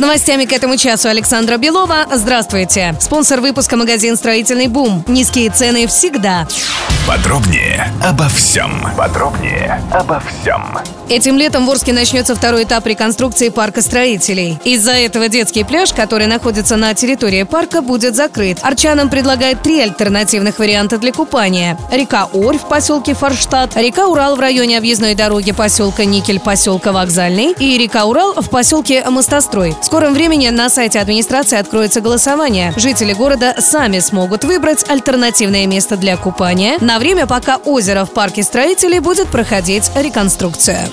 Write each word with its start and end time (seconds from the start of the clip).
С 0.00 0.02
новостями 0.02 0.46
к 0.46 0.52
этому 0.54 0.78
часу 0.78 1.10
Александра 1.10 1.58
Белова. 1.58 2.06
Здравствуйте. 2.10 2.94
Спонсор 2.98 3.42
выпуска 3.42 3.76
магазин 3.76 4.16
«Строительный 4.16 4.66
бум». 4.66 5.04
Низкие 5.06 5.50
цены 5.50 5.86
всегда. 5.86 6.48
Подробнее 7.06 7.92
обо 8.02 8.26
всем. 8.28 8.82
Подробнее 8.96 9.82
обо 9.92 10.20
всем. 10.20 10.78
Этим 11.10 11.36
летом 11.36 11.66
в 11.66 11.70
Орске 11.70 11.92
начнется 11.92 12.36
второй 12.36 12.62
этап 12.62 12.86
реконструкции 12.86 13.48
парка 13.48 13.82
строителей. 13.82 14.60
Из-за 14.64 14.92
этого 14.92 15.28
детский 15.28 15.64
пляж, 15.64 15.92
который 15.92 16.28
находится 16.28 16.76
на 16.76 16.94
территории 16.94 17.42
парка, 17.42 17.82
будет 17.82 18.14
закрыт. 18.14 18.60
Арчанам 18.62 19.10
предлагают 19.10 19.60
три 19.60 19.80
альтернативных 19.80 20.60
варианта 20.60 20.98
для 20.98 21.12
купания. 21.12 21.76
Река 21.90 22.28
Орь 22.32 22.58
в 22.58 22.68
поселке 22.68 23.14
Форштадт, 23.14 23.76
река 23.76 24.06
Урал 24.06 24.36
в 24.36 24.40
районе 24.40 24.78
объездной 24.78 25.16
дороги 25.16 25.50
поселка 25.50 26.04
Никель, 26.04 26.38
поселка 26.38 26.92
Вокзальный 26.92 27.56
и 27.58 27.76
река 27.76 28.04
Урал 28.04 28.34
в 28.34 28.48
поселке 28.48 29.04
Мостострой. 29.10 29.74
В 29.82 29.89
скором 29.90 30.14
времени 30.14 30.48
на 30.50 30.70
сайте 30.70 31.00
администрации 31.00 31.58
откроется 31.58 32.00
голосование. 32.00 32.72
Жители 32.76 33.12
города 33.12 33.56
сами 33.58 33.98
смогут 33.98 34.44
выбрать 34.44 34.88
альтернативное 34.88 35.66
место 35.66 35.96
для 35.96 36.16
купания 36.16 36.76
на 36.80 37.00
время, 37.00 37.26
пока 37.26 37.56
озеро 37.56 38.04
в 38.04 38.12
парке 38.12 38.44
строителей 38.44 39.00
будет 39.00 39.26
проходить 39.26 39.90
реконструкция. 39.96 40.88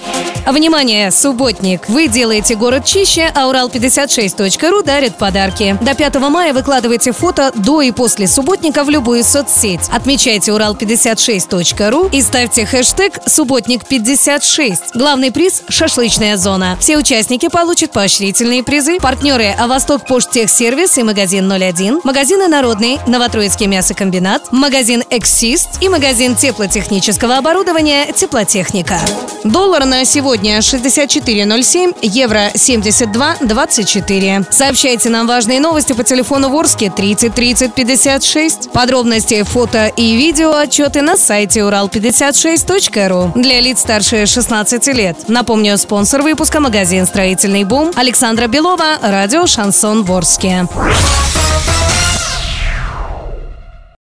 Внимание, 0.47 1.11
субботник! 1.11 1.89
Вы 1.89 2.07
делаете 2.07 2.55
город 2.55 2.85
чище, 2.85 3.29
а 3.35 3.51
Урал56.ру 3.51 4.81
дарит 4.81 5.17
подарки. 5.17 5.77
До 5.81 5.93
5 5.93 6.15
мая 6.29 6.53
выкладывайте 6.53 7.11
фото 7.11 7.51
до 7.53 7.81
и 7.81 7.91
после 7.91 8.27
субботника 8.27 8.85
в 8.85 8.89
любую 8.89 9.25
соцсеть. 9.25 9.81
Отмечайте 9.91 10.51
Урал56.ру 10.51 12.07
и 12.13 12.21
ставьте 12.21 12.65
хэштег 12.65 13.17
«Субботник56». 13.27 14.77
Главный 14.93 15.33
приз– 15.33 15.63
шашлычная 15.69 16.37
зона. 16.37 16.77
Все 16.79 16.97
участники 16.97 17.49
получат 17.49 17.91
поощрительные 17.91 18.63
призы. 18.63 19.01
Партнеры– 19.01 19.53
Восток 19.67 20.07
Поштехсервис 20.07 20.97
и 20.97 21.03
магазин 21.03 21.51
01, 21.51 21.99
магазины 22.05 22.47
«Народный», 22.47 22.99
Новотроицкий 23.05 23.65
мясокомбинат, 23.65 24.53
магазин 24.53 25.03
«Эксист» 25.09 25.81
и 25.81 25.89
магазин 25.89 26.37
теплотехнического 26.37 27.35
оборудования 27.35 28.13
«Теплотехника». 28.13 29.01
Доллар 29.43 29.85
на 29.85 30.03
сегодня 30.37 30.59
64.07, 30.59 31.97
евро 32.01 32.51
72.24. 32.53 34.45
Сообщайте 34.51 35.09
нам 35.09 35.25
важные 35.25 35.59
новости 35.59 35.93
по 35.93 36.03
телефону 36.03 36.49
Ворске 36.49 36.91
30 36.91 37.33
30 37.33 37.73
56. 37.73 38.71
Подробности, 38.71 39.41
фото 39.43 39.87
и 39.87 40.15
видео 40.15 40.55
отчеты 40.55 41.01
на 41.01 41.17
сайте 41.17 41.61
урал56.ру 41.61 43.31
для 43.35 43.61
лиц 43.61 43.79
старше 43.79 44.27
16 44.27 44.87
лет. 44.87 45.17
Напомню, 45.27 45.75
спонсор 45.77 46.21
выпуска 46.21 46.59
магазин 46.59 47.07
«Строительный 47.07 47.63
бум» 47.63 47.91
Александра 47.95 48.45
Белова, 48.47 48.99
радио 49.01 49.47
«Шансон 49.47 50.03
Ворске». 50.03 50.67